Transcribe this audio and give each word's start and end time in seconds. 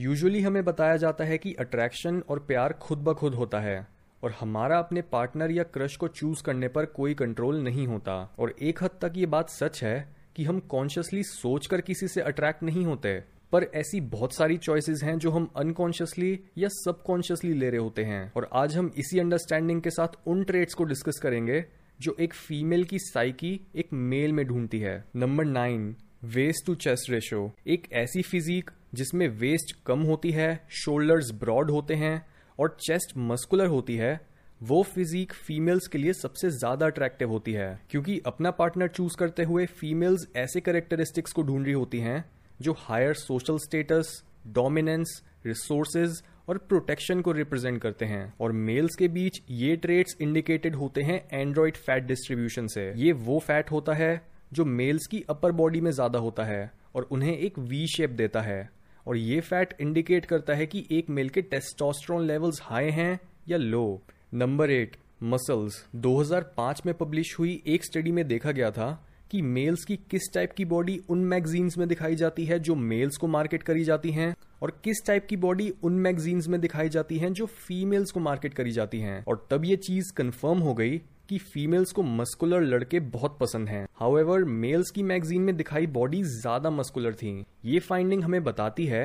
Usually 0.00 0.40
हमें 0.40 0.64
बताया 0.64 0.96
जाता 0.96 1.24
है 1.24 1.36
कि 1.38 1.52
अट्रैक्शन 1.54 2.20
और 2.28 2.38
प्यार 2.38 2.72
खुद 2.72 2.98
ब 2.98 3.12
खुद 3.14 3.34
होता 3.34 3.58
है 3.60 3.86
और 4.22 4.34
हमारा 4.40 4.78
अपने 4.78 5.02
पार्टनर 5.02 5.50
या 5.50 5.62
क्रश 5.64 5.96
को 5.96 6.08
चूज़ 6.08 6.42
करने 6.42 6.68
पर 6.68 6.84
कोई 6.86 7.14
कंट्रोल 7.14 7.56
नहीं 7.56 7.86
होता। 7.86 8.14
और 8.38 8.54
एक 8.62 8.82
हद 8.82 8.90
तक 9.02 9.12
ये 9.16 9.26
बात 9.26 9.50
सच 9.50 9.82
है 9.84 10.08
कि 10.36 10.44
हम 10.44 10.60
कॉन्शियसली 10.70 11.22
सोचकर 11.22 11.80
किसी 11.80 12.08
से 12.08 12.20
अट्रैक्ट 12.22 12.62
नहीं 12.62 12.84
होते, 12.86 13.14
पर 13.52 13.66
ऐसी 13.74 14.00
बहुत 14.08 14.34
सारी 14.34 14.56
चॉइसेस 14.58 15.02
हैं 15.04 15.18
जो 15.18 15.30
हम 15.30 15.50
अनकॉन्शियसली 15.56 16.32
या 16.58 16.68
सबकॉन्शियसली 16.74 17.52
ले 17.54 17.70
रहे 17.70 17.80
होते 17.80 18.04
हैं। 18.04 18.32
और 18.36 18.48
आज 18.52 18.76
हम 18.76 18.90
इसी 18.98 19.18
अंडरस्टैंडिंग 19.18 19.82
के 19.82 19.90
साथ 19.90 20.20
उन 20.26 20.44
ट्रेड्स 20.44 20.74
को 20.74 20.84
डिस्कस 20.84 21.20
करेंगे 21.22 21.64
जो 22.00 22.16
एक 22.20 22.34
फीमेल 22.34 22.84
की 22.84 22.98
साइकी 23.00 23.58
एक 23.76 23.92
मेल 23.92 24.32
में 24.32 24.46
ढूंढती 24.46 24.78
है। 24.80 25.02
Number 25.16 25.44
nine 25.46 25.94
waist 26.22 26.64
to 26.66 26.74
chest 26.74 27.10
ratio 27.10 27.38
एक 27.66 27.86
ऐसी 27.92 28.22
फिजिक 28.22 28.70
जिसमें 28.94 29.26
वेस्ट 29.38 29.74
कम 29.86 30.00
होती 30.02 30.30
है 30.30 30.48
शोल्डर्स 30.74 31.30
ब्रॉड 31.34 31.70
होते 31.70 31.94
हैं 31.94 32.20
और 32.58 32.76
चेस्ट 32.80 33.16
मस्कुलर 33.18 33.66
होती 33.66 33.96
है, 33.96 34.20
वो 34.60 34.82
फिजिक 34.84 35.32
फीमेल्स 35.36 35.86
के 35.86 35.98
लिए 35.98 36.12
सबसे 36.12 36.50
ज़्यादा 36.50 36.86
अट्रैक्टिव 36.86 37.30
होती 37.30 37.52
है। 37.52 37.80
क्योंकि 37.90 38.20
अपना 38.26 38.50
पार्टनर 38.50 38.88
चूज़ 38.88 39.16
करते 39.16 39.44
हुए 39.44 39.66
फीमेल्स 39.72 40.26
ऐसे 40.36 40.60
करेक्टरिस्टिक्स 40.60 41.32
को 41.32 41.42
ढूंढ 41.42 41.64
रही 41.64 41.74
होती 41.74 41.98
हैं 41.98 42.24
जो 42.60 42.76
higher 42.78 43.14
social 43.16 43.58
status 43.58 44.22
dominance 44.48 45.20
resources 45.46 46.22
और 46.48 46.58
प्रोटेक्शन 46.60 47.20
को 47.20 47.32
रिप्रेजेंट 47.32 47.80
करते 47.82 48.04
हैं। 48.04 48.32
और 48.40 48.52
मेल्स 48.52 48.96
के 48.96 49.08
बीच 49.08 49.42
ये 49.50 49.76
ट्रेड्स 49.76 50.16
इंडिकेटेड 50.20 50.74
होते 50.74 51.02
हैं 51.02 51.22
एंड्रॉइड 51.32 51.76
फैट 51.76 52.04
डिस्ट्रीब्यूशन 52.04 52.66
से। 52.66 52.92
ये 52.96 53.12
वो 53.12 53.38
फैट 53.38 53.70
होता 53.70 53.94
है 53.94 54.18
जो 54.52 54.64
मेल्स 54.64 55.06
की 55.06 55.22
अपर 55.30 55.52
बॉडी 55.52 55.80
में 55.80 55.90
ज़्यादा 55.90 56.18
होता 56.18 56.44
है 56.44 56.70
और 56.94 57.08
उन्हें 57.12 57.36
एक 57.36 57.58
वी 57.58 57.86
शेप 57.86 58.10
देता 58.10 58.40
है। 58.40 58.68
और 59.06 59.16
ये 59.16 59.40
फैट 59.40 59.76
इंडिकेट 59.80 60.26
करता 60.26 60.54
है 60.54 60.66
कि 60.66 60.86
एक 60.90 61.10
मेल 61.10 61.28
के 61.28 61.42
टेस्टोस्टेरोन 61.42 62.26
लेवल्स 62.26 62.60
हाई 62.62 62.90
हैं 62.90 63.18
या 63.48 63.56
लो 63.56 64.00
नंबर 64.34 64.70
एट 64.70 64.96
मसल्स 65.24 65.84
2005 65.96 66.84
में 66.86 66.94
पब्लिश 66.94 67.34
हुई 67.38 67.62
एक 67.66 67.84
स्टडी 67.84 68.12
में 68.12 68.26
देखा 68.28 68.50
गया 68.50 68.70
था 68.70 68.90
कि 69.30 69.40
मेल्स 69.42 69.84
की 69.84 69.96
किस 70.10 70.22
टाइप 70.34 70.52
की 70.52 70.64
बॉडी 70.64 70.98
उन 71.08 71.24
मैगजीन्स 71.24 71.76
में 71.78 71.86
दिखाई 71.88 72.14
जाती 72.16 72.44
है 72.44 72.58
जो 72.58 72.74
मेल्स 72.74 73.16
को 73.16 73.26
मार्केट 73.26 73.62
करी 73.62 73.84
जाती 73.84 74.10
हैं 74.10 74.34
और 74.62 74.70
किस 74.84 75.04
टाइप 75.06 75.26
की 75.26 75.36
बॉडी 75.36 75.68
उन 75.82 75.98
मैगजीन्स 75.98 76.48
में 76.48 76.60
दिखाई 76.60 76.88
जाती 76.88 77.18
हैं 77.18 77.32
जो 77.32 77.46
फीमेल्स 77.46 78.10
को 78.10 78.20
मार्केट 78.20 78.54
करी 78.54 78.70
जाती 78.70 79.00
हैं। 79.00 79.22
और 79.28 79.46
तब 79.50 79.64
ये 79.64 79.76
चीज़ 79.78 80.12
कंफर्म 80.16 80.58
हो 80.58 80.74
गई 80.74 81.00
कि 81.30 81.38
फीमेल्स 81.38 81.92
को 81.92 82.02
मस्कुलर 82.02 82.62
लड़के 82.62 83.00
बहुत 83.00 83.36
पसंद 83.40 83.68
हैं। 83.68 83.86
हाउएवर 83.94 84.44
मेल्स 84.44 84.90
की 84.90 85.02
मैगजीन 85.02 85.42
में 85.42 85.56
दिखाई 85.56 85.86
बॉडी 85.88 86.22
ज़्यादा 86.22 86.70
मस्कुलर 86.70 87.14
थी। 87.14 87.44
ये 87.64 87.78
फाइंडिंग 87.80 88.22
हमें 88.24 88.42
बताती 88.44 88.86
है 88.86 89.04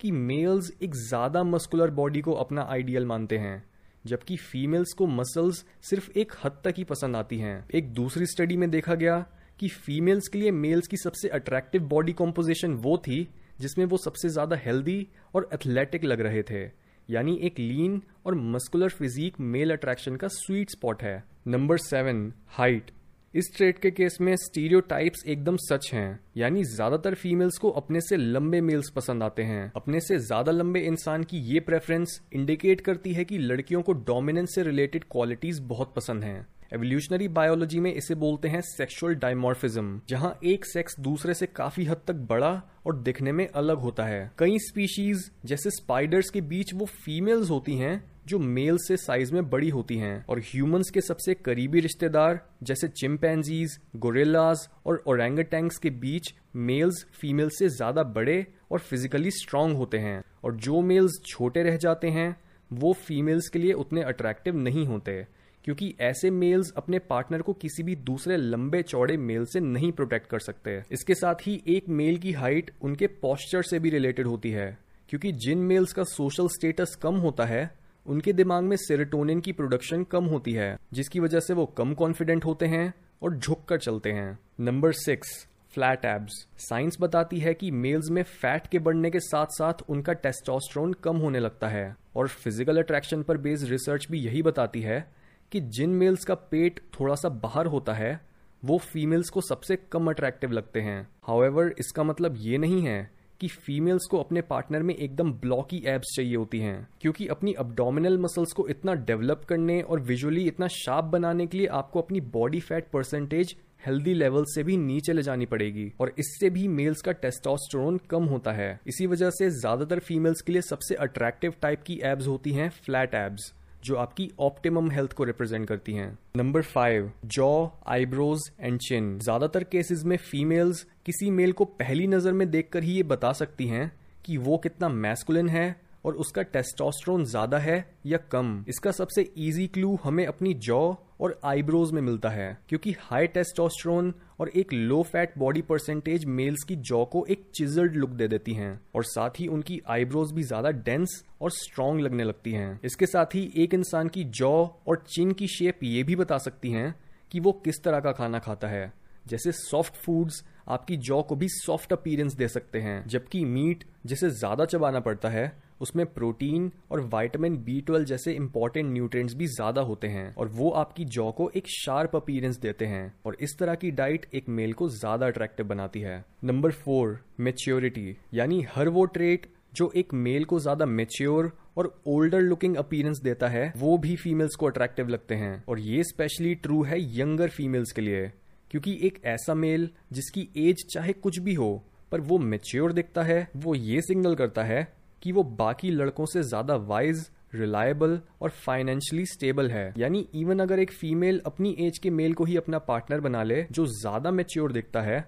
कि 0.00 0.10
मेल्स 0.12 0.70
एक 0.82 0.94
ज़्यादा 0.98 1.42
मस्कुलर 1.44 1.90
बॉडी 1.90 2.20
को 2.20 2.32
अपना 2.34 2.62
आइडियल 2.70 3.06
मानते 3.06 3.38
हैं, 3.38 3.62
जबकि 4.04 4.36
फीमेल्स 4.36 4.92
को 4.92 5.06
मसल्स 5.08 5.64
सिर्फ़ 5.82 6.10
एक 6.18 6.32
हद 6.44 6.60
तक 6.64 6.74
ही 6.76 6.84
पसंद 6.84 7.16
आती 7.16 7.38
हैं। 7.38 7.64
एक 7.74 7.92
दूसरी 7.92 8.26
स्टडी 8.26 8.56
में 8.56 8.70
देखा 8.70 8.94
गया 8.94 9.18
कि 9.60 9.68
फीमेल्स 9.68 10.28
के 10.28 10.38
लिए 10.38 10.50
मेल्स 10.52 10.86
की 10.86 10.96
सबसे 10.96 11.28
अट्रैक्टिव 11.30 11.82
बॉडी 11.84 12.12
कॉम्पोजिशन 12.14 12.74
वो 12.80 12.96
थी, 12.98 13.28
जिसमें 13.60 13.84
वो 13.84 13.96
सबसे 13.98 14.28
ज़्यादा 14.28 14.56
हेल्दी 14.56 15.06
और 15.34 15.48
एथलेटिक 15.54 16.04
लग 16.04 16.20
रहे 16.20 16.42
थे। 16.42 16.64
यानी 17.08 17.38
एक 17.42 17.58
लीन 17.58 18.02
और 18.26 18.34
मस्कुलर 18.34 18.88
फिजिक 18.90 19.40
मेल 19.42 19.72
अट्रैक्शन 19.72 20.16
का 20.16 20.28
स्वीट 20.32 20.70
स्पॉट 20.70 21.02
है। 21.02 21.35
Number 21.46 21.78
seven, 21.78 22.32
height. 22.48 22.90
इस 23.34 23.50
ट्रेड 23.56 23.78
के 23.78 23.90
केस 23.90 24.16
में 24.20 24.34
स्टीरियोटाइप्स 24.36 25.22
एकदम 25.26 25.56
सच 25.60 25.90
हैं, 25.94 26.18
यानी 26.36 26.62
ज़्यादातर 26.64 27.14
फीमेल्स 27.14 27.58
को 27.58 27.70
अपने 27.70 28.00
से 28.00 28.16
लंबे 28.16 28.60
मेल्स 28.60 28.90
पसंद 28.90 29.22
आते 29.22 29.42
हैं। 29.42 29.70
अपने 29.76 30.00
से 30.00 30.18
ज़्यादा 30.18 30.52
लंबे 30.52 30.80
इंसान 30.80 31.24
की 31.24 31.38
ये 31.52 31.60
प्रेफरेंस 31.60 32.20
इंडिकेट 32.32 32.80
करती 32.80 33.12
है 33.12 33.24
कि 33.24 33.38
लड़कियों 33.38 33.82
को 33.82 33.92
डोमिनेंस 33.92 34.54
से 34.54 34.62
रिलेटेड 34.62 35.04
क्वालिटीज 35.10 35.60
बहुत 35.64 35.92
पसंद 35.96 36.24
हैं। 36.24 36.46
एवोल्यूशनरी 36.74 37.28
बायोलॉजी 37.28 37.80
में 37.80 37.92
इसे 37.94 38.14
बोलते 38.16 38.48
हैं 38.48 38.60
सेक्सुअल 38.66 39.14
डायमोर्फिज्म 39.16 40.00
जहाँ 40.08 40.38
एक 40.44 40.64
सेक्स 40.64 41.00
दूसरे 41.00 41.34
से 41.34 41.46
काफ़ी 41.46 41.84
हद 41.84 42.00
तक 42.06 42.26
बड़ा 42.30 42.50
और 42.86 42.96
दिखने 43.02 43.32
में 43.32 43.46
अलग 43.48 43.78
होता 43.78 44.04
है। 44.04 44.30
कई 44.38 44.58
स्पीशीज 44.60 45.30
जैसे 45.44 45.70
स्पाइडर्स 45.72 46.30
के 46.30 46.40
बीच 46.48 46.74
वो 46.74 46.86
फीमेल्स 46.96 47.50
होती 47.50 47.76
हैं 47.76 47.96
जो 48.26 48.38
मेल 48.38 48.76
से 48.78 48.96
साइज़ 48.96 49.32
में 49.34 49.48
बड़ी 49.50 49.68
होती 49.68 49.96
हैं 49.96 50.24
और 50.24 50.38
ह्यूमंस 50.42 50.90
के 50.90 51.00
सबसे 51.00 51.34
करीबी 51.36 51.80
रिश्तेदार, 51.80 52.40
जैसे 52.62 52.88
चिंपैंजीज 52.90 53.78
गोरेलाज 53.96 54.68
और 54.86 55.02
ओरेंगटेंग्स 55.08 55.78
के 55.78 55.90
बीच 55.92 56.34
मेल्स 56.56 57.04
फीमेल 57.12 57.48
से 57.48 57.68
ज़्यादा 57.68 58.02
बड़े 58.14 58.44
और 58.72 58.78
फिजिकली 58.80 59.30
स्ट्रांग 59.32 59.76
होते 59.76 59.98
हैं। 59.98 60.22
और 60.44 60.56
जो 60.56 60.80
मेल्स 60.82 61.20
छोटे 61.26 61.62
रह 61.62 61.76
जाते 61.76 62.08
हैं, 62.08 62.34
वो 62.70 62.92
फीमेल्स 62.98 63.48
के 63.48 63.58
लिए 63.58 63.72
उतने 63.74 64.02
अट्रैक्टिव 64.04 64.56
नहीं 64.56 64.86
होते, 64.86 65.24
क्योंकि 65.64 65.94
ऐसे 66.00 66.30
मेल्स 66.32 66.72
अपने 66.76 66.98
पार्टनर 67.00 67.42
को 67.42 67.52
किसी 67.54 67.82
भी 67.82 67.94
दूसरे 67.96 68.36
लंबे 68.36 68.82
चौड़े 68.82 69.16
मेल 69.18 69.44
से 69.44 69.60
नहीं 69.60 69.92
प्रोटेक्ट 69.92 70.30
कर 70.30 70.38
सकते। 70.40 70.80
इसके 70.92 71.14
साथ 71.14 71.46
ही 71.46 71.60
एक 71.68 71.88
मेल 71.90 72.18
की 72.18 72.32
हाइट 72.32 72.70
उनके 72.82 73.06
पॉस्चर 73.22 73.62
से 73.62 73.78
भी 73.78 73.90
रिलेटेड 73.90 74.26
होती 74.26 74.50
है, 74.50 74.76
क्योंकि 75.08 75.32
जिन 75.34 75.58
मेल्स 75.64 75.92
का 75.92 76.04
सोशल 76.06 76.48
स्टेटस 76.50 76.94
कम 77.02 77.16
होता 77.18 77.44
है 77.44 77.64
उनके 78.06 78.32
दिमाग 78.32 78.64
में 78.64 78.76
सेरेटोनिन 78.78 79.40
की 79.40 79.52
प्रोडक्शन 79.52 80.04
कम 80.04 80.24
होती 80.24 80.52
है, 80.52 80.76
जिसकी 80.92 81.20
वजह 81.20 81.40
से 81.40 81.54
वो 81.54 81.66
कम 81.76 81.94
कॉन्फिडेंट 81.94 82.44
होते 82.44 82.66
हैं 82.66 82.92
और 83.22 83.36
झुक 83.36 83.64
कर 83.64 83.78
चलते 83.78 84.12
हैं। 84.12 84.38
Number 84.60 84.92
six 84.94 85.46
flat 85.74 86.04
abs 86.04 86.34
science 86.58 86.96
बताती 87.00 87.38
है 87.38 87.52
कि 87.54 87.70
मेल्स 87.70 88.10
में 88.10 88.22
फैट 88.22 88.66
के 88.66 88.78
बढ़ने 88.78 89.10
के 89.10 89.20
साथ 89.20 89.46
साथ 89.52 89.82
उनका 89.88 90.12
टेस्टोस्टेरोन 90.14 90.92
कम 91.04 91.16
होने 91.16 91.40
लगता 91.40 91.68
है, 91.68 91.96
और 92.16 92.28
फ़िज़िकल 92.28 92.78
अट्रैक्शन 92.78 93.22
पर 93.22 93.36
बेस्ड 93.38 93.68
रिसर्च 93.70 94.06
भी 94.10 94.18
यही 94.18 94.42
बताती 94.42 94.80
है 94.80 95.04
कि 95.52 95.60
जिन 95.60 95.90
मेल्स 95.92 96.24
का 96.24 96.34
पेट 96.34 96.80
थोड़ा 97.00 97.14
सा 97.14 97.28
बाहर 97.28 97.66
होता 97.66 97.92
है, 97.92 98.20
वो 98.62 98.78
फीमेल्स 98.84 99.28
को 99.30 99.40
सबसे 99.40 99.76
कम 99.92 100.08
अट्रैक्टिव 100.10 100.52
लगते 100.52 100.80
हैं। 100.80 101.06
हाउएवर 101.22 101.74
इसका 101.78 102.02
मतलब 102.02 102.34
ये 102.38 102.58
नहीं 102.58 102.80
है 102.82 103.10
कि 103.40 103.48
फीमेल्स 103.48 104.06
को 104.10 104.18
अपने 104.18 104.40
पार्टनर 104.42 104.82
में 104.82 104.94
एकदम 104.94 105.32
ब्लॉकी 105.34 105.82
एब्स 105.86 106.14
चाहिए 106.16 106.36
होती 106.36 106.58
हैं, 106.58 106.88
क्योंकि 107.00 107.26
अपनी 107.26 107.52
अबडोमिनल 107.54 108.18
मसल्स 108.18 108.52
को 108.52 108.66
इतना 108.68 108.94
डेवलप 109.04 109.44
करने 109.48 109.80
और 109.82 110.00
विजुअली 110.02 110.46
इतना 110.46 110.68
शार्प 110.74 111.04
बनाने 111.06 111.46
के 111.46 111.58
लिए 111.58 111.66
आपको 111.74 112.02
अपनी 112.02 112.20
body 112.32 112.60
fat 112.60 112.90
percentage 112.92 113.56
healthy 113.86 114.14
level 114.14 114.44
से 114.48 114.62
भी 114.62 114.76
नीचे 114.76 115.12
ले 115.12 115.22
जानी 115.22 115.46
पड़ेगी, 115.46 115.92
और 116.00 116.12
इससे 116.18 116.50
भी 116.50 116.66
मेल्स 116.68 117.02
का 117.02 117.12
टेस्टोस्टेरोन 117.14 118.00
कम 118.10 118.24
होता 118.24 118.52
है। 118.52 118.78
इसी 118.86 119.06
वजह 119.06 119.30
से 119.30 119.50
ज़्यादातर 119.50 119.98
फीमेल्स 119.98 120.40
के 120.40 120.52
लिए 120.52 120.62
सबसे 120.62 120.94
अट्रैक्टिव 120.96 121.54
टाइप 121.62 121.82
की 121.82 122.00
एब्स 122.04 122.26
होती 122.26 122.52
हैं 122.52 122.68
फ्लैट 122.78 123.14
एब्स 123.16 123.52
जो 123.86 123.96
आपकी 123.96 124.28
ऑप्टिमम 124.40 124.90
हेल्थ 124.90 125.12
को 125.12 125.24
रिप्रेजेंट 125.24 125.66
करती 125.68 125.92
हैं। 125.94 126.10
Number 126.36 126.62
five 126.64 127.10
jaw 127.26 127.48
eyebrows 127.88 128.50
and 128.60 128.78
chin 128.80 129.18
ज़्यादातर 129.18 129.64
केसेस 129.64 130.02
में 130.04 130.16
फीमेल्स 130.22 130.82
किसी 131.06 131.30
मेल 131.30 131.52
को 131.52 131.64
पहली 131.80 132.06
नज़र 132.08 132.32
में 132.32 132.50
देखकर 132.50 132.82
ही 132.82 132.92
ये 132.92 133.02
बता 133.04 133.32
सकती 133.34 133.66
हैं 133.68 133.90
कि 134.24 134.36
वो 134.38 134.56
कितना 134.58 134.88
मैस्कुलिन 134.88 135.48
है 135.48 135.74
और 136.04 136.14
उसका 136.16 136.42
टेस्टोस्ट्रोन 136.44 137.24
ज़्यादा 137.24 137.58
है 137.58 137.78
या 138.06 138.18
कम। 138.32 138.64
इसका 138.68 138.90
सबसे 138.92 139.22
इजी 139.38 139.66
क्लू 139.68 139.98
हमें 140.04 140.24
अपनी 140.26 140.54
जॉ 140.62 140.80
और 141.20 141.38
आईब्रोज 141.44 141.92
में 141.92 142.00
मिलता 142.02 142.28
है, 142.28 142.56
क्योंकि 142.68 142.94
हाई 143.00 143.26
टेस्टोस्टेरोन 143.28 144.12
और 144.40 144.48
एक 144.50 144.72
low 144.72 145.02
fat 145.02 145.32
body 145.38 145.62
percentage 145.62 146.24
males 146.26 146.64
की 146.64 146.76
जॉ 146.78 147.04
को 147.04 147.24
एक 147.26 147.46
चिजल्ड 147.54 147.96
लुक 147.96 148.10
दे 148.10 148.28
देती 148.28 148.54
हैं, 148.54 148.80
और 148.94 149.04
साथ 149.04 149.40
ही 149.40 149.46
उनकी 149.48 149.80
आईब्रोज 149.88 150.32
भी 150.32 150.42
ज़्यादा 150.42 150.70
डेंस 150.70 151.22
और 151.40 151.50
स्ट्रॉन्ग 151.52 152.00
लगने 152.00 152.24
लगती 152.24 152.52
हैं। 152.52 152.78
इसके 152.84 153.06
साथ 153.06 153.34
ही 153.34 153.50
एक 153.56 153.74
इंसान 153.74 154.08
की 154.08 154.24
जॉ 154.24 154.52
और 154.86 155.02
चिन 155.08 155.32
की 155.32 155.48
शेप 155.48 155.84
ये 155.84 156.02
भी 156.02 156.16
बता 156.16 156.38
सकती 156.38 156.70
हैं 156.70 156.94
कि 157.32 157.40
वो 157.40 157.52
किस 157.64 157.82
तरह 157.84 158.00
का 158.00 158.12
खाना 158.12 158.38
खाता 158.38 158.68
है। 158.68 158.92
जैसे 159.26 159.52
सॉफ्ट 159.52 159.94
फूड्स 159.96 160.44
आपकी 160.68 160.96
जॉ 160.98 161.20
को 161.22 161.36
भी 161.36 161.48
सॉफ्ट 161.50 161.92
अपीरेंस 161.92 162.34
दे 162.34 162.48
सकते 162.48 162.80
हैं, 162.80 163.06
जबकि 163.06 163.44
मीट 163.44 163.84
जिसे 164.06 164.30
ज़्यादा 164.30 164.64
चबाना 164.64 165.00
पड़ता 165.00 165.28
है 165.28 165.46
उसमें 165.80 166.04
प्रोटीन 166.06 166.70
और 166.90 167.00
वाइटामिन 167.12 167.56
बी 167.64 167.80
ट्वेल्व 167.80 168.04
जैसे 168.04 168.32
इंपॉर्टेंट 168.32 168.92
न्यूट्रिएंट्स 168.92 169.34
भी 169.34 169.46
ज़्यादा 169.48 169.82
होते 169.82 170.08
हैं 170.08 170.34
और 170.34 170.48
वो 170.50 170.70
आपकी 170.76 171.04
जॉ 171.06 171.30
को 171.32 171.50
एक 171.56 171.68
शार्प 171.70 172.16
अपीरेंस 172.16 172.58
देते 172.58 172.86
हैं 172.86 173.12
और 173.26 173.36
इस 173.40 173.58
तरह 173.58 173.74
की 173.74 173.90
डाइट 173.92 174.26
एक 174.34 174.48
मेल 174.50 174.72
को 174.72 174.88
ज़्यादा 174.90 175.26
अट्रैक्टिव 175.26 175.66
बनाती 175.66 176.00
है। 176.00 176.24
नंबर 176.44 176.72
फोर 176.74 177.18
मेच्योरिटी 177.40 178.16
यानी 178.34 178.64
हर 178.74 178.88
वो 178.88 179.04
ट्रेट 179.06 179.46
जो 179.74 179.90
एक 179.96 180.12
मेल 180.14 180.44
को 180.44 180.58
ज़्यादा 180.60 180.86
मेच्योर 180.86 181.50
और 181.78 181.94
ओल्डर 182.06 182.40
लुकिंग 182.40 182.76
अपीरेंस 182.76 183.18
देता 183.20 183.48
है, 183.48 183.72
वो 183.76 183.96
भी 183.98 184.14
फीमेल्स 184.16 184.54
को 184.54 184.66
अट्रैक्टिव 184.66 185.08
लगते 185.08 185.34
हैं। 185.34 185.64
और 185.68 185.78
ये 185.78 186.02
स्पेशली 186.04 186.54
ट्रू 186.56 186.82
है 186.82 186.98
यंगर 187.18 187.48
फीमेल्स 187.48 187.92
के 187.92 188.02
लिए, 188.02 188.26
क्योंकि 188.70 188.98
एक 189.02 189.18
ऐसा 189.26 189.54
मेल 189.54 189.88
जिसकी 190.12 190.48
एज 190.58 190.84
चाहे 190.92 191.12
कुछ 191.12 191.38
भी 191.38 191.54
हो, 191.54 191.84
पर 192.12 192.20
वो 192.20 192.38
मेच्योर 192.38 192.92
दिखता 192.92 193.22
है, 193.22 193.48
वो 193.56 193.74
ये 193.74 194.00
सिग्नल 194.02 194.34
करता 194.34 194.62
है 194.64 194.82
कि 195.22 195.32
वो 195.32 195.42
बाकी 195.58 195.90
लड़कों 195.92 196.26
से 196.26 196.42
ज़्यादा 196.44 196.76
वाइज 196.86 197.28
रिलायबल 197.54 198.18
और 198.42 198.50
फाइनेंशियली 198.58 199.24
स्टेबल 199.26 199.70
है। 199.70 199.92
यानी 199.98 200.26
इवन 200.34 200.58
अगर 200.58 200.78
एक 200.78 200.92
फीमेल 200.92 201.40
अपनी 201.46 201.74
एज 201.80 201.98
के 201.98 202.10
मेल 202.12 202.34
को 202.34 202.44
ही 202.44 202.56
अपना 202.56 202.78
पार्टनर 202.80 203.20
बना 203.20 203.42
ले, 203.42 203.62
जो 203.64 203.86
ज़्यादा 203.86 204.30
मेच्योर 204.32 204.72
दिखता 204.72 205.00
है 205.02 205.24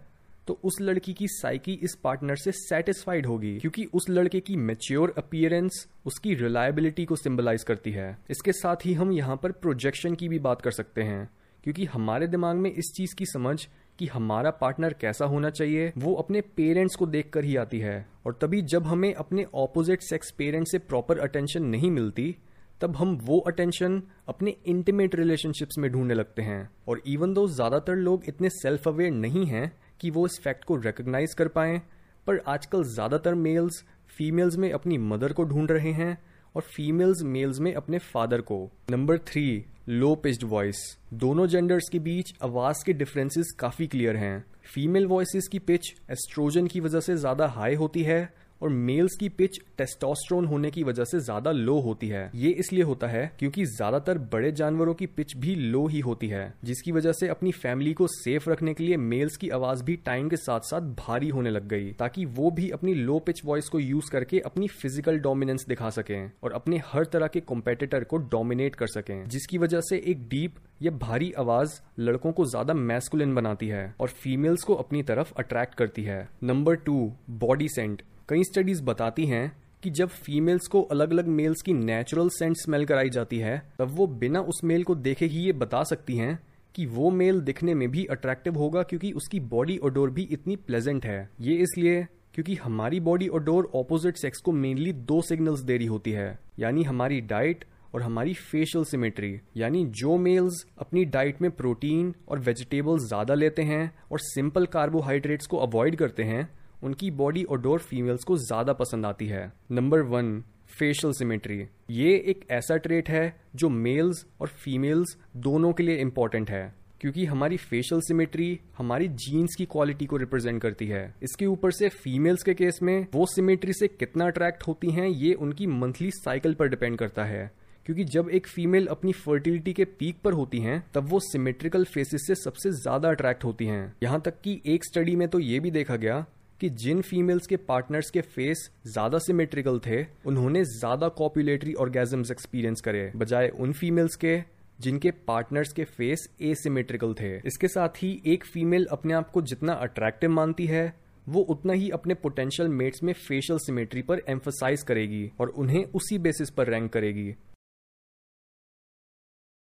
तो 0.48 0.58
उस 0.64 0.80
लड़की 0.80 1.12
की 1.12 1.26
साइकी 1.28 1.72
इस 1.82 1.94
पार्टनर 1.94 2.36
से 2.36 2.52
सेटिस्फाइड 2.52 3.26
होगी, 3.26 3.58
क्योंकि 3.58 3.84
उस 3.84 4.08
लड़के 4.10 4.40
की 4.40 4.54
मेच्योर 4.58 5.12
अपियरेंस 5.18 5.86
उसकी 6.06 6.34
रिलायबिलिटी 6.34 7.04
को 7.04 7.16
सिंबलाइज 7.16 7.64
करती 7.64 7.90
है। 7.90 8.16
इसके 8.30 8.52
साथ 8.54 8.86
ही 8.86 8.94
हम 8.94 9.12
यहाँ 9.12 9.36
पर 9.36 9.52
प्रोजेक्शन 9.54 10.14
की 10.14 10.28
भी 10.28 10.38
बात 10.40 10.62
कर 10.62 10.70
सकते 10.70 11.02
हैं, 11.02 11.28
क्योंकि 11.64 11.84
हमारे 11.86 12.26
दिमाग 12.26 12.56
में 12.56 12.70
इस 12.72 12.92
चीज़ 12.96 13.14
की 13.14 13.26
समझ 13.26 13.56
कि 13.98 14.06
हमारा 14.06 14.50
पार्टनर 14.52 14.92
कैसा 14.92 15.24
होना 15.24 15.50
चाहिए, 15.50 15.92
वो 15.98 16.14
अपने 16.14 16.40
पेरेंट्स 16.56 16.96
को 16.96 17.06
देखकर 17.06 17.44
ही 17.44 17.56
आती 17.56 17.78
है। 17.78 18.06
और 18.26 18.38
तभी 18.40 18.60
जब 18.64 18.86
हमें 18.86 19.12
अपने 19.14 19.46
ऑपोजिट 19.56 20.02
सेक्स 20.02 20.30
पेरेंट्स 20.30 20.70
से 20.70 20.78
प्रॉपर 20.80 21.18
अटेंशन 21.18 21.64
नहीं 21.64 21.90
मिलती, 21.90 22.34
तब 22.80 22.96
हम 22.96 23.16
वो 23.22 23.38
अटेंशन 23.40 24.02
अपने 24.28 24.56
इंटीमेट 24.66 25.14
रिलेशनशिप्स 25.14 25.78
में 25.78 25.90
ढूँढने 25.92 26.14
लगते 26.14 26.42
हैं। 26.42 26.68
और 26.88 27.02
इवन 27.06 27.32
दो 27.34 27.46
ज़्यादातर 27.48 27.96
लोग 27.96 28.24
इतने 28.28 28.50
सेल्फ 28.52 28.88
अवेयर 28.88 29.10
नहीं 29.12 29.44
हैं 29.46 29.72
कि 30.00 30.10
वो 30.10 30.26
इस 30.26 30.40
फैक्ट 30.44 30.64
को 30.64 30.76
रिकग्नाइज 30.78 31.34
कर 31.34 31.48
पाए, 31.48 31.80
पर 32.26 32.40
आजकल 32.48 32.84
ज़्यादातर 32.84 33.34
मेल्स 33.36 33.84
फीमेल्स 34.10 34.56
में 34.56 34.70
अपनी 34.72 34.98
मदर 34.98 35.32
को 35.32 35.44
ढूंढ 35.44 35.70
रहे 35.70 35.92
हैं 35.92 36.16
और 36.56 36.62
फीमेल्स 36.66 37.22
मेल्स 37.22 37.58
में 37.60 37.72
अपने 37.74 37.98
फादर 37.98 38.40
को। 38.40 38.58
Number 38.90 39.18
three 39.18 39.64
low 39.88 40.14
pitched 40.14 40.44
voice 40.44 40.76
दोनों 41.14 41.46
जेंडर्स 41.46 41.88
के 41.88 41.98
बीच 41.98 42.32
आवाज़ 42.42 42.84
के 42.86 42.92
डिफरेंसेस 42.92 43.52
काफ़ी 43.58 43.86
क्लियर 43.86 44.16
हैं। 44.16 44.44
फीमेल 44.74 45.06
वॉइसिस 45.06 45.48
की 45.48 45.58
पिच 45.58 45.94
एस्ट्रोजन 46.10 46.66
की 46.66 46.80
वजह 46.80 47.00
से 47.00 47.16
ज़्यादा 47.16 47.46
हाई 47.48 47.74
होती 47.74 48.02
है 48.02 48.20
और 48.62 48.68
मेल्स 48.70 49.16
की 49.16 49.28
पिच 49.30 49.58
टेस्टोस्टेरोन 49.78 50.46
होने 50.46 50.70
की 50.70 50.82
वजह 50.84 51.04
से 51.04 51.20
ज़्यादा 51.20 51.50
लो 51.52 51.78
होती 51.80 52.08
है। 52.08 52.30
ये 52.36 52.50
इसलिए 52.60 52.82
होता 52.82 53.06
है 53.06 53.30
क्योंकि 53.38 53.64
ज़्यादातर 53.66 54.18
बड़े 54.32 54.52
जानवरों 54.52 54.94
की 54.94 55.06
पिच 55.08 55.36
भी 55.36 55.54
लो 55.54 55.86
ही 55.86 56.00
होती 56.00 56.28
है, 56.28 56.52
जिसकी 56.64 56.92
वजह 56.92 57.12
से 57.12 57.28
अपनी 57.28 57.52
फैमिली 57.54 57.92
को 57.92 58.06
सेफ़ 58.08 58.48
रखने 58.50 58.74
के 58.74 58.84
लिए 58.84 58.96
मेल्स 58.98 59.36
की 59.36 59.48
आवाज़ 59.50 59.84
भी 59.84 59.96
टाइम 60.06 60.28
के 60.28 60.36
साथ 60.38 60.60
साथ 60.62 60.94
भारी 60.98 61.28
होने 61.28 61.50
लग 61.50 61.68
गई, 61.68 61.92
ताकि 61.92 62.24
वो 62.26 62.50
भी 62.50 62.70
अपनी 62.70 62.94
लो 62.94 63.18
पिच 63.20 63.44
वॉइस 63.44 63.68
को 63.68 63.78
यूज़ 63.80 64.10
करके 64.12 64.40
अपनी 64.46 64.68
फ़िज़िकल 64.70 65.18
डोमिनेंस 65.20 65.66
दिखा 65.68 65.90
सकें 65.90 66.30
और 66.42 66.52
अपने 66.52 66.80
हर 66.86 67.04
तरह 67.06 67.26
के 67.26 67.40
कॉम्पेटिटर 67.42 68.04
को 68.04 68.16
डोमिनेट 68.28 68.74
कर 68.74 68.86
सकें, 68.88 69.28
जिसकी 69.28 69.58
वजह 69.58 69.80
से 69.80 70.02
एक 70.06 70.28
डीप 70.28 70.54
या 70.82 70.90
भारी 70.98 71.32
आवाज़ 71.38 71.80
लड़कों 72.00 72.32
को 72.32 72.44
ज़्यादा 72.46 72.74
मैस्कुलिन 72.74 73.34
बनाती 73.34 73.68
है 73.68 73.94
और 74.00 74.08
फीमेल्स 74.10 74.62
को 74.62 74.74
अपनी 74.76 75.02
तरफ़ 75.04 75.32
अट्रैक्ट 75.38 75.74
करती 75.74 76.02
है। 76.02 76.28
नंबर 76.44 76.74
टू 76.76 77.00
बॉडी 77.38 77.68
सेंट 77.68 78.02
कई 78.28 78.44
स्टडीज़ 78.44 78.82
बताती 78.82 79.24
हैं 79.26 79.50
कि 79.82 79.90
जब 79.90 80.08
फीमेल्स 80.08 80.66
को 80.66 80.80
अलग 80.84 81.10
अलग 81.10 81.26
मेल्स 81.28 81.60
की 81.62 81.72
नेचुरल 81.74 82.28
सेंट 82.28 82.56
स्मेल 82.56 82.84
कराई 82.84 83.10
जाती 83.10 83.38
है, 83.38 83.58
तब 83.78 83.90
वो 83.90 84.06
बिना 84.06 84.40
उस 84.42 84.60
मेल 84.64 84.82
को 84.84 84.94
देखे 84.96 85.26
ही 85.26 85.44
ये 85.44 85.52
बता 85.54 85.82
सकती 85.82 86.16
हैं 86.16 86.38
कि 86.74 86.84
वो 86.86 87.10
मेल 87.10 87.40
दिखने 87.40 87.74
में 87.74 87.88
भी 87.90 88.04
अट्रैक्टिव 88.06 88.58
होगा 88.58 88.82
क्योंकि 88.82 89.12
उसकी 89.12 89.40
बॉडी 89.46 89.78
ओडोर 89.78 90.10
भी 90.10 90.22
इतनी 90.32 90.56
प्लेजेंट 90.58 91.06
है। 91.06 91.18
ये 91.40 91.54
इसलिए 91.58 92.02
क्योंकि 92.34 92.54
हमारी 92.56 93.00
बॉडी 93.00 93.28
ओडोर 93.30 93.70
ऑपोजिट 93.74 94.16
सेक्स 94.16 94.40
को 94.40 94.52
मेनली 94.54 94.92
दो 94.92 95.20
सिग्नल्स 95.22 95.60
दे 95.60 95.76
रही 95.76 95.86
होती 95.86 96.10
है, 96.10 96.38
यानी 96.58 96.82
हमारी 96.82 97.20
डाइट 97.22 97.64
और 97.94 98.02
हमारी 98.02 98.34
फेशियल 98.34 98.84
सिमेट्री 98.84 99.34
यानी 99.56 99.84
जो 99.94 100.16
मेल्स 100.18 100.64
अपनी 100.78 101.04
डाइट 101.06 101.42
में 101.42 101.50
प्रोटीन 101.52 102.14
और 102.28 102.38
वेजिटेबल्स 102.40 103.08
ज़्यादा 103.08 103.34
लेते 103.34 103.62
हैं 103.64 103.90
और 104.12 104.20
सिंपल 104.22 104.66
कार्बोहाइड्रेट्स 104.68 105.46
को 105.46 105.56
अवॉइड 105.58 105.96
करते 105.96 106.22
हैं 106.22 106.48
उनकी 106.82 107.10
बॉडी 107.12 107.44
ओडोर 107.46 107.78
फीमेल्स 107.80 108.24
को 108.24 108.36
ज़्यादा 108.38 108.72
पसंद 108.74 109.06
आती 109.06 109.26
है। 109.26 109.52
नंबर 109.72 110.02
वन 110.08 110.42
फेशियल 110.70 111.12
सिमेट्री 111.14 111.58
ये 111.90 112.14
एक 112.28 112.44
ऐसा 112.50 112.76
ट्रेट 112.76 113.08
है 113.10 113.34
जो 113.56 113.68
मेल्स 113.68 114.24
और 114.40 114.48
फीमेल्स 114.56 115.16
दोनों 115.38 115.72
के 115.72 115.82
लिए 115.82 115.96
इंपॉर्टेंट 115.98 116.50
है, 116.50 116.74
क्योंकि 117.00 117.24
हमारी 117.24 117.56
फेशियल 117.56 118.00
सिमेट्री 118.00 118.58
हमारी 118.78 119.08
जीन्स 119.08 119.54
की 119.54 119.64
क्वालिटी 119.66 120.06
को 120.06 120.16
रिप्रेजेंट 120.16 120.60
करती 120.62 120.86
है। 120.86 121.02
इसके 121.22 121.46
ऊपर 121.46 121.70
से 121.72 121.88
फीमेल्स 121.90 122.42
के 122.42 122.54
केस 122.54 122.78
में 122.82 123.06
वो 123.14 123.26
सिमेट्री 123.26 123.72
से 123.72 123.88
कितना 123.88 124.26
अट्रैक्ट 124.26 124.66
होती 124.68 124.90
हैं, 124.90 125.06
ये 125.06 125.32
उनकी 125.34 125.66
मंथली 125.68 126.10
साइकिल 126.12 126.54
पर 126.54 126.68
डिपेंड 126.68 126.98
करता 126.98 127.24
है, 127.24 127.50
क्योंकि 127.86 128.04
जब 128.06 128.28
एक 128.30 128.46
फीमेल 128.46 128.86
अपनी 128.88 129.12
फर्टिलिटी 129.14 129.72
के 129.72 129.84
पीक 129.84 130.16
पर 130.24 130.32
होती 130.32 130.58
हैं, 130.60 130.82
तब 130.94 131.08
वो 131.08 131.20
सिमेट्रिकल 131.22 131.84
फेसिस 131.86 132.26
से 132.26 132.34
सबसे 132.36 132.70
ज़्यादा 132.72 133.08
अट्रैक्ट 133.08 133.44
होती 133.44 133.66
हैं। 133.66 133.94
यहाँ 134.02 134.20
तक 134.20 134.40
कि 134.40 134.60
एक 134.66 134.84
स्टडी 134.84 135.16
में 135.16 135.28
तो 135.28 135.38
ये 135.40 135.60
भी 135.60 135.70
देखा 135.72 135.96
गया 135.96 136.24
कि 136.60 136.68
जिन 136.70 137.00
फीमेल्स 137.02 137.46
के 137.46 137.56
पार्टनर्स 137.58 138.10
के 138.10 138.20
फेस 138.20 138.68
ज़्यादा 138.86 139.18
सिमेट्रिकल 139.18 139.78
थे, 139.78 140.02
उन्होंने 140.26 140.64
ज़्यादा 140.66 141.08
कॉपुलेटरी 141.18 141.74
ऑर्गेजम्स 141.76 142.30
एक्सपीरियंस 142.30 142.80
करे, 142.80 143.10
बजाय 143.16 143.48
उन 143.50 143.72
फीमेल्स 143.72 144.16
के 144.16 144.38
जिनके 144.78 145.10
पार्टनर्स 145.28 145.72
के 145.72 145.84
फेस 145.86 146.28
एसिमेट्रिकल 146.42 147.14
थे। 147.20 147.36
इसके 147.46 147.68
साथ 147.68 148.02
ही 148.02 148.10
एक 148.26 148.44
फीमेल 148.44 148.86
अपने 148.92 149.14
आप 149.14 149.30
को 149.30 149.42
जितना 149.42 149.72
अट्रैक्टिव 149.74 150.30
मानती 150.30 150.66
है, 150.66 150.92
वो 151.26 151.40
उतना 151.42 151.72
ही 151.72 151.90
अपने 151.90 152.14
पोटेंशियल 152.14 152.68
मेट्स 152.70 153.02
में 153.02 153.12
फेशियल 153.12 153.58
सिमेट्री 153.58 154.02
पर 154.02 154.22
एम्फोसाइज 154.28 154.82
करेगी 154.82 155.30
और 155.40 155.48
उन्हें 155.48 155.84
उसी 155.86 156.18
बेसिस 156.18 156.50
पर 156.50 156.66
रैंक 156.66 156.92
करेगी। 156.92 157.34